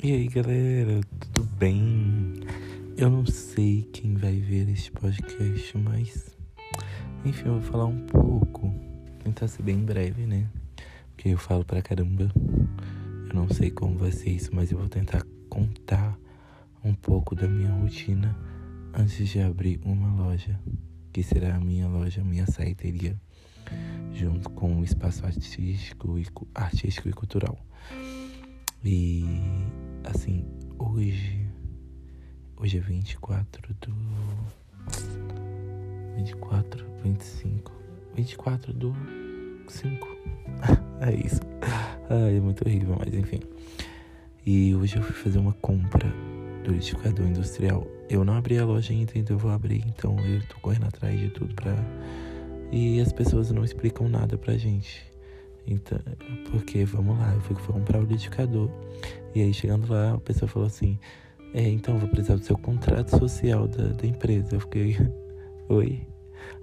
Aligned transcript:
E 0.00 0.12
aí 0.12 0.28
galera, 0.28 1.00
tudo 1.18 1.42
bem? 1.56 2.34
Eu 2.96 3.10
não 3.10 3.26
sei 3.26 3.82
quem 3.92 4.14
vai 4.14 4.38
ver 4.38 4.68
este 4.68 4.92
podcast, 4.92 5.76
mas 5.76 6.36
enfim, 7.24 7.48
eu 7.48 7.54
vou 7.54 7.62
falar 7.62 7.86
um 7.86 8.06
pouco. 8.06 8.72
Tentar 9.24 9.48
ser 9.48 9.64
bem 9.64 9.84
breve, 9.84 10.24
né? 10.24 10.48
Porque 11.08 11.30
eu 11.30 11.36
falo 11.36 11.64
pra 11.64 11.82
caramba. 11.82 12.32
Eu 13.28 13.34
não 13.34 13.48
sei 13.48 13.72
como 13.72 13.98
vai 13.98 14.12
ser 14.12 14.30
isso, 14.30 14.50
mas 14.54 14.70
eu 14.70 14.78
vou 14.78 14.88
tentar 14.88 15.26
contar 15.50 16.16
um 16.84 16.94
pouco 16.94 17.34
da 17.34 17.48
minha 17.48 17.72
rotina 17.72 18.38
antes 18.94 19.28
de 19.28 19.40
abrir 19.40 19.80
uma 19.84 20.14
loja, 20.14 20.60
que 21.12 21.24
será 21.24 21.56
a 21.56 21.60
minha 21.60 21.88
loja, 21.88 22.20
a 22.20 22.24
minha 22.24 22.46
saiteria, 22.46 23.20
junto 24.14 24.48
com 24.50 24.78
o 24.78 24.84
espaço 24.84 25.26
artístico 25.26 26.16
e, 26.16 26.24
artístico 26.54 27.08
e 27.08 27.12
cultural. 27.12 27.58
E 28.84 29.24
assim, 30.04 30.44
hoje. 30.78 31.46
Hoje 32.56 32.78
é 32.78 32.80
24 32.80 33.74
do. 33.80 33.94
24, 36.16 36.84
25. 37.02 37.72
24 38.14 38.72
do 38.72 38.94
5. 39.68 40.08
é 41.00 41.14
isso. 41.14 41.40
Ai, 42.08 42.36
é 42.36 42.40
muito 42.40 42.66
horrível, 42.66 42.96
mas 42.98 43.12
enfim. 43.14 43.40
E 44.46 44.74
hoje 44.74 44.96
eu 44.96 45.02
fui 45.02 45.14
fazer 45.14 45.38
uma 45.38 45.52
compra 45.54 46.08
do 46.64 46.72
liquidificador 46.72 47.26
industrial. 47.26 47.86
Eu 48.08 48.24
não 48.24 48.34
abri 48.34 48.58
a 48.58 48.64
loja 48.64 48.92
ainda, 48.92 49.12
então 49.16 49.36
eu 49.36 49.40
vou 49.40 49.50
abrir. 49.50 49.84
Então 49.86 50.18
eu 50.24 50.40
tô 50.46 50.58
correndo 50.60 50.86
atrás 50.86 51.18
de 51.18 51.30
tudo 51.30 51.54
pra. 51.54 51.74
E 52.70 53.00
as 53.00 53.12
pessoas 53.12 53.50
não 53.50 53.64
explicam 53.64 54.08
nada 54.08 54.38
pra 54.38 54.56
gente. 54.56 55.04
Então, 55.66 55.98
porque, 56.50 56.84
vamos 56.84 57.18
lá, 57.18 57.34
eu 57.34 57.40
fui 57.42 57.56
comprar 57.56 57.98
o 57.98 58.02
liquidificador. 58.02 58.70
E 59.34 59.42
aí, 59.42 59.52
chegando 59.52 59.92
lá, 59.92 60.14
a 60.14 60.18
pessoa 60.18 60.48
falou 60.48 60.66
assim: 60.66 60.98
É, 61.54 61.68
então 61.68 61.94
eu 61.94 62.00
vou 62.00 62.08
precisar 62.08 62.36
do 62.36 62.44
seu 62.44 62.56
contrato 62.56 63.18
social 63.18 63.68
da, 63.68 63.88
da 63.88 64.06
empresa. 64.06 64.56
Eu 64.56 64.60
fiquei: 64.60 64.96
Oi? 65.68 66.06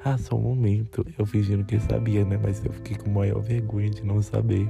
Ah, 0.03 0.17
só 0.17 0.35
um 0.35 0.41
momento. 0.41 1.05
Eu 1.17 1.25
fingindo 1.25 1.63
que 1.63 1.79
sabia, 1.79 2.25
né? 2.25 2.39
Mas 2.41 2.63
eu 2.63 2.71
fiquei 2.71 2.97
com 2.97 3.09
maior 3.09 3.41
vergonha 3.41 3.89
de 3.89 4.03
não 4.03 4.21
saber. 4.21 4.67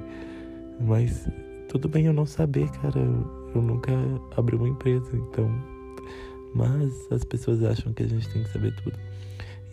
Mas 0.79 1.27
tudo 1.69 1.87
bem 1.87 2.05
eu 2.05 2.13
não 2.13 2.25
saber, 2.25 2.69
cara. 2.71 2.99
Eu, 2.99 3.51
eu 3.55 3.61
nunca 3.61 3.91
abri 4.35 4.55
uma 4.55 4.67
empresa, 4.67 5.15
então. 5.15 5.49
Mas 6.53 6.93
as 7.11 7.23
pessoas 7.23 7.63
acham 7.63 7.93
que 7.93 8.03
a 8.03 8.07
gente 8.07 8.29
tem 8.29 8.43
que 8.43 8.49
saber 8.49 8.73
tudo. 8.75 8.97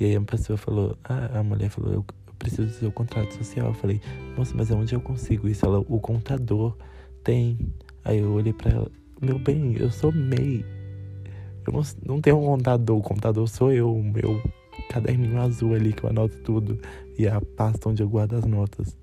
E 0.00 0.05
aí 0.05 0.16
a 0.16 0.20
pessoa 0.20 0.56
falou: 0.56 0.97
Ah, 1.05 1.39
a 1.39 1.42
mulher 1.42 1.70
falou: 1.70 1.92
Eu 1.92 2.05
preciso 2.43 2.67
do 2.67 2.75
seu 2.75 2.91
contrato 2.91 3.33
social. 3.35 3.69
Eu 3.69 3.75
falei, 3.75 4.01
nossa, 4.37 4.53
mas 4.57 4.71
aonde 4.71 4.95
eu 4.95 5.01
consigo 5.01 5.48
isso? 5.48 5.65
Ela, 5.65 5.79
o 5.79 6.01
contador 6.01 6.77
tem. 7.23 7.57
Aí 8.05 8.19
eu 8.19 8.33
olhei 8.33 8.53
pra 8.53 8.71
ela, 8.71 8.91
meu 9.21 9.39
bem, 9.39 9.77
eu 9.79 9.91
sou 9.91 10.12
MEI. 10.12 10.65
Eu 11.65 11.73
não, 11.73 11.83
não 12.05 12.21
tenho 12.21 12.39
um 12.39 12.45
contador, 12.47 12.99
o 12.99 13.03
contador 13.03 13.47
sou 13.47 13.73
eu, 13.73 13.95
o 13.95 14.03
meu 14.03 14.43
caderninho 14.91 15.41
azul 15.41 15.75
ali 15.75 15.93
que 15.93 16.03
eu 16.03 16.11
anoto 16.11 16.37
tudo. 16.39 16.79
E 17.17 17.29
a 17.29 17.41
pasta 17.41 17.89
onde 17.89 18.03
eu 18.03 18.09
guardo 18.09 18.34
as 18.34 18.45
notas. 18.45 18.99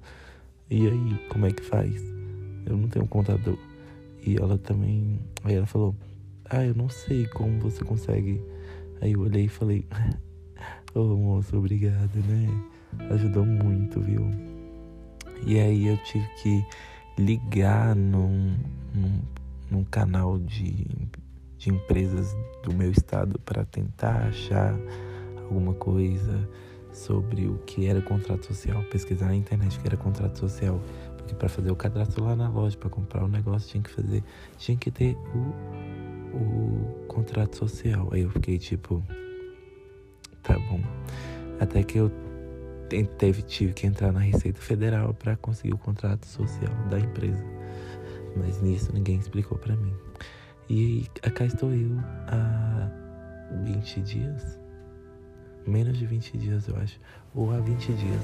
E 0.70 0.88
aí, 0.88 1.28
como 1.30 1.46
é 1.46 1.52
que 1.52 1.64
faz? 1.64 2.04
Eu 2.66 2.76
não 2.76 2.90
tenho 2.90 3.06
um 3.06 3.08
contador. 3.08 3.58
E 4.26 4.36
ela 4.36 4.58
também. 4.58 5.20
Aí 5.44 5.56
ela 5.56 5.66
falou, 5.66 5.96
ah, 6.50 6.66
eu 6.66 6.76
não 6.76 6.90
sei 6.90 7.26
como 7.28 7.60
você 7.62 7.86
consegue. 7.86 8.42
Aí 9.00 9.14
eu 9.14 9.22
olhei 9.22 9.46
e 9.46 9.48
falei, 9.50 9.86
ô 10.94 11.00
oh, 11.00 11.16
moço, 11.16 11.56
obrigado, 11.58 12.16
né? 12.28 12.79
Ajudou 13.12 13.46
muito, 13.46 14.00
viu? 14.02 14.30
E 15.46 15.60
aí 15.60 15.88
eu 15.88 15.98
tive 16.04 16.28
que 16.42 16.66
ligar 17.18 17.96
num, 17.96 18.56
num, 18.94 19.22
num 19.70 19.84
canal 19.84 20.38
de, 20.38 20.86
de 21.58 21.70
empresas 21.70 22.36
do 22.64 22.74
meu 22.74 22.92
estado 22.92 23.40
para 23.40 23.66
tentar 23.66 24.28
achar 24.28 24.76
alguma 25.38 25.74
coisa 25.74 26.48
sobre 26.92 27.48
o 27.48 27.58
que 27.60 27.86
era 27.86 28.02
contrato 28.02 28.46
social, 28.46 28.84
pesquisar 28.86 29.28
na 29.28 29.36
internet 29.36 29.78
o 29.78 29.82
que 29.82 29.88
era 29.88 29.98
contrato 29.98 30.40
social, 30.40 30.82
porque 31.18 31.34
para 31.34 31.50
fazer 31.50 31.72
o 31.72 31.76
cadastro 31.76 32.24
lá 32.24 32.36
na 32.36 32.50
loja, 32.50 32.78
para 32.78 32.90
comprar 32.90 33.24
o 33.24 33.28
negócio, 33.28 33.70
tinha 33.70 33.84
que 33.84 33.92
fazer, 33.92 34.24
tinha 34.58 34.78
que 34.78 34.90
ter 34.90 35.16
o, 35.34 36.38
o 36.38 37.06
contrato 37.08 37.56
social. 37.56 38.10
Aí 38.12 38.22
eu 38.22 38.30
fiquei 38.30 38.58
tipo, 38.58 39.04
tá 40.44 40.58
bom. 40.58 40.82
Até 41.60 41.84
que 41.84 41.98
eu 41.98 42.12
teve, 43.18 43.42
tive 43.44 43.74
que 43.74 43.88
entrar 43.88 44.12
na 44.12 44.20
Receita 44.20 44.60
Federal 44.62 45.14
para 45.14 45.36
conseguir 45.38 45.74
o 45.74 45.78
contrato 45.78 46.26
social 46.26 46.74
da 46.90 47.00
empresa. 47.00 47.44
Mas 48.36 48.62
nisso 48.62 48.92
ninguém 48.94 49.18
explicou 49.18 49.58
para 49.58 49.76
mim. 49.76 49.94
E 50.70 51.08
cá 51.34 51.46
estou 51.46 51.74
eu 51.74 51.98
há 52.28 52.90
20 53.64 54.02
dias, 54.02 54.60
menos 55.66 55.98
de 55.98 56.06
20 56.06 56.38
dias 56.38 56.68
eu 56.68 56.76
acho, 56.78 57.00
ou 57.34 57.52
há 57.52 57.60
20 57.60 57.94
dias 57.94 58.24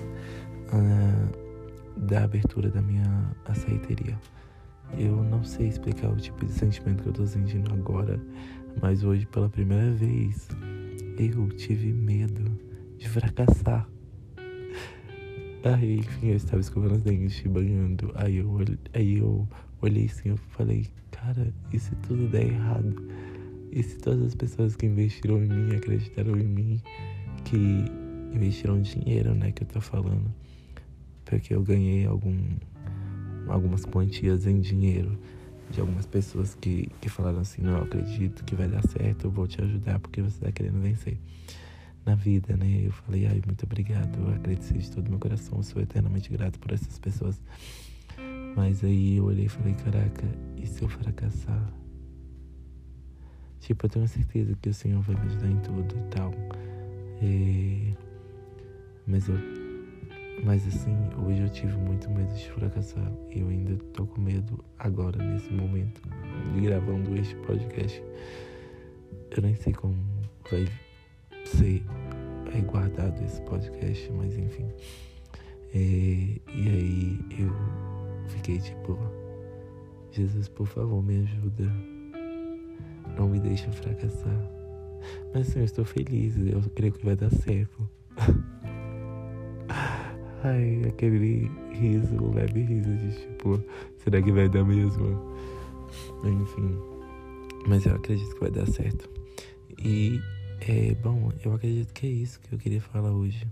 uh, 0.71 1.99
da 2.01 2.23
abertura 2.23 2.69
da 2.69 2.81
minha 2.81 3.35
aceiteria. 3.45 4.17
Eu 4.97 5.23
não 5.23 5.43
sei 5.43 5.67
explicar 5.67 6.09
o 6.09 6.15
tipo 6.15 6.45
de 6.45 6.51
sentimento 6.51 7.01
que 7.01 7.09
eu 7.09 7.13
tô 7.13 7.25
sentindo 7.25 7.73
agora, 7.73 8.19
mas 8.81 9.03
hoje 9.03 9.25
pela 9.25 9.49
primeira 9.49 9.91
vez 9.91 10.47
eu 11.17 11.47
tive 11.49 11.91
medo 11.91 12.43
de 12.97 13.09
fracassar. 13.09 13.87
Aí, 15.65 15.97
enfim, 15.97 16.27
eu 16.27 16.35
estava 16.35 16.61
escovando 16.61 16.91
os 16.91 17.01
dentes, 17.01 17.41
banhando. 17.47 18.11
Aí 18.13 18.37
eu, 18.37 18.55
aí 18.93 19.17
eu 19.17 19.47
olhei 19.81 20.05
assim, 20.05 20.29
eu 20.29 20.37
falei, 20.37 20.85
cara, 21.09 21.51
e 21.73 21.79
se 21.79 21.95
tudo 22.07 22.27
der 22.27 22.49
errado? 22.49 22.95
E 23.71 23.81
se 23.81 23.97
todas 23.97 24.27
as 24.27 24.35
pessoas 24.35 24.75
que 24.75 24.85
investiram 24.85 25.43
em 25.43 25.49
mim, 25.49 25.75
acreditaram 25.75 26.37
em 26.37 26.45
mim, 26.45 26.79
que 27.45 27.57
investiram 28.31 28.79
dinheiro, 28.79 29.33
né, 29.33 29.51
que 29.51 29.63
eu 29.63 29.67
tô 29.67 29.81
falando, 29.81 30.31
porque 31.25 31.55
eu 31.55 31.63
ganhei 31.63 32.05
algum, 32.05 32.37
algumas 33.47 33.85
quantias 33.85 34.45
em 34.45 34.59
dinheiro 34.61 35.17
de 35.71 35.81
algumas 35.81 36.05
pessoas 36.05 36.53
que, 36.53 36.91
que 37.01 37.09
falaram 37.09 37.39
assim, 37.39 37.63
não, 37.63 37.77
eu 37.77 37.83
acredito 37.85 38.43
que 38.43 38.53
vai 38.53 38.67
dar 38.67 38.87
certo, 38.87 39.25
eu 39.25 39.31
vou 39.31 39.47
te 39.47 39.59
ajudar 39.63 39.97
porque 39.97 40.21
você 40.21 40.39
tá 40.45 40.51
querendo 40.51 40.79
vencer 40.79 41.17
na 42.05 42.15
vida, 42.15 42.55
né? 42.55 42.83
Eu 42.85 42.91
falei, 42.91 43.25
ai, 43.25 43.41
muito 43.45 43.63
obrigado, 43.63 44.19
eu 44.19 44.29
agradeci 44.33 44.73
de 44.73 44.91
todo 44.91 45.09
meu 45.09 45.19
coração, 45.19 45.61
sou 45.63 45.81
eternamente 45.81 46.29
grato 46.29 46.59
por 46.59 46.71
essas 46.71 46.99
pessoas. 46.99 47.41
Mas 48.55 48.83
aí 48.83 49.17
eu 49.17 49.25
olhei 49.25 49.45
e 49.45 49.49
falei, 49.49 49.73
caraca, 49.73 50.25
e 50.55 50.65
se 50.65 50.81
eu 50.81 50.87
fracassar? 50.87 51.73
Tipo, 53.59 53.87
eu 53.87 53.89
tenho 53.89 54.07
certeza 54.07 54.55
que 54.61 54.69
o 54.69 54.73
Senhor 54.73 55.01
vai 55.01 55.15
me 55.15 55.25
ajudar 55.25 55.47
em 55.47 55.59
tudo 55.61 55.95
e 55.97 56.09
tal. 56.09 56.31
E... 57.21 57.93
Mas 59.07 59.27
eu. 59.27 59.35
Mas 60.43 60.67
assim, 60.67 60.95
hoje 61.25 61.41
eu 61.41 61.49
tive 61.49 61.75
muito 61.75 62.07
medo 62.11 62.31
de 62.33 62.51
fracassar. 62.51 63.11
E 63.33 63.39
eu 63.39 63.47
ainda 63.47 63.75
tô 63.93 64.05
com 64.05 64.21
medo 64.21 64.63
agora, 64.77 65.17
nesse 65.23 65.51
momento, 65.51 65.99
de 66.53 66.61
gravando 66.61 67.17
este 67.17 67.35
podcast. 67.37 68.03
Eu 69.35 69.41
nem 69.41 69.55
sei 69.55 69.73
como 69.73 69.95
vai 70.51 70.67
ser 71.47 71.83
é 72.53 72.61
guardado 72.61 73.23
esse 73.23 73.41
podcast, 73.41 74.11
mas 74.13 74.37
enfim. 74.37 74.67
É, 75.73 75.77
e 75.77 76.69
aí 76.69 77.19
eu 77.37 77.51
fiquei 78.29 78.59
tipo, 78.59 78.97
Jesus, 80.11 80.47
por 80.47 80.67
favor, 80.67 81.03
me 81.03 81.21
ajuda. 81.21 81.71
Não 83.17 83.27
me 83.27 83.39
deixa 83.39 83.71
fracassar. 83.71 84.49
Mas 85.33 85.49
assim, 85.49 85.59
eu 85.59 85.65
estou 85.65 85.85
feliz, 85.85 86.35
eu 86.37 86.61
creio 86.73 86.93
que 86.93 87.05
vai 87.05 87.15
dar 87.15 87.29
certo. 87.29 87.89
Ai, 90.43 90.83
aquele 90.87 91.51
riso, 91.71 92.31
leve 92.33 92.61
riso 92.61 92.95
de 92.95 93.11
tipo, 93.19 93.61
será 93.97 94.21
que 94.21 94.31
vai 94.31 94.47
dar 94.47 94.63
mesmo? 94.63 95.35
Enfim. 96.23 96.77
Mas 97.67 97.85
eu 97.85 97.95
acredito 97.95 98.33
que 98.33 98.39
vai 98.39 98.51
dar 98.51 98.67
certo. 98.67 99.09
E 99.83 100.21
é, 100.61 100.95
bom, 100.95 101.31
eu 101.43 101.53
acredito 101.53 101.93
que 101.93 102.07
é 102.07 102.09
isso 102.09 102.39
que 102.39 102.53
eu 102.53 102.59
queria 102.59 102.81
falar 102.81 103.11
hoje. 103.11 103.47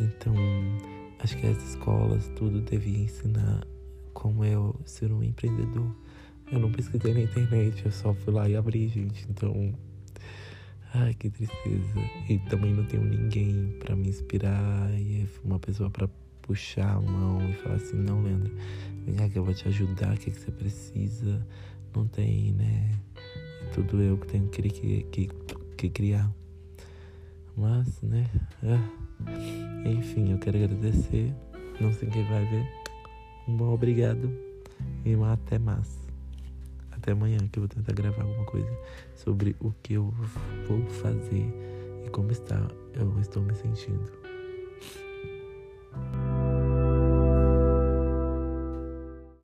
Então, 0.00 0.34
acho 1.18 1.36
que 1.36 1.46
as 1.46 1.62
escolas 1.68 2.28
tudo 2.36 2.60
devia 2.60 2.98
ensinar 2.98 3.66
como 4.12 4.44
é 4.44 4.52
ser 4.84 5.12
um 5.12 5.22
empreendedor. 5.22 5.94
Eu 6.50 6.60
não 6.60 6.70
pesquisei 6.70 7.12
na 7.12 7.20
internet, 7.20 7.84
eu 7.84 7.90
só 7.90 8.14
fui 8.14 8.32
lá 8.32 8.48
e 8.48 8.56
abri, 8.56 8.88
gente. 8.88 9.26
Então, 9.28 9.74
ai, 10.94 11.12
que 11.14 11.28
tristeza. 11.28 12.00
E 12.28 12.38
também 12.48 12.72
não 12.72 12.84
tenho 12.84 13.04
ninguém 13.04 13.76
para 13.80 13.96
me 13.96 14.08
inspirar 14.08 14.90
e 14.98 15.28
uma 15.44 15.58
pessoa 15.58 15.90
para 15.90 16.08
puxar 16.42 16.96
a 16.96 17.00
mão 17.00 17.50
e 17.50 17.52
falar 17.54 17.74
assim: 17.76 17.96
não, 17.96 18.22
Leandro, 18.22 18.54
vem 19.04 19.16
cá 19.16 19.28
que 19.28 19.38
eu 19.38 19.44
vou 19.44 19.52
te 19.52 19.66
ajudar, 19.68 20.14
o 20.14 20.18
que, 20.18 20.30
que 20.30 20.38
você 20.38 20.50
precisa. 20.50 21.46
Não 21.94 22.06
tem, 22.06 22.52
né? 22.52 22.90
É 23.62 23.70
tudo 23.74 24.00
eu 24.00 24.16
que 24.18 24.26
tenho 24.26 24.48
que, 24.48 24.62
que, 24.62 25.02
que, 25.02 25.26
que 25.76 25.90
criar. 25.90 26.30
Mas, 27.56 28.02
né? 28.02 28.28
É. 28.62 29.88
Enfim, 29.88 30.32
eu 30.32 30.38
quero 30.38 30.56
agradecer. 30.56 31.32
Não 31.80 31.92
sei 31.92 32.08
quem 32.10 32.24
vai 32.24 32.44
ver. 32.46 32.66
Um 33.48 33.56
bom 33.56 33.72
obrigado 33.72 34.30
e 35.04 35.14
um 35.14 35.24
até 35.24 35.58
mais. 35.58 35.88
até 36.90 37.12
amanhã 37.12 37.38
que 37.50 37.58
eu 37.58 37.62
vou 37.62 37.68
tentar 37.68 37.92
gravar 37.92 38.22
alguma 38.22 38.44
coisa 38.44 38.70
sobre 39.14 39.54
o 39.60 39.72
que 39.82 39.94
eu 39.94 40.12
vou 40.66 40.84
fazer 40.86 41.46
e 42.04 42.10
como 42.10 42.30
está 42.32 42.66
eu 42.94 43.20
estou 43.20 43.42
me 43.42 43.54
sentindo. 43.54 44.25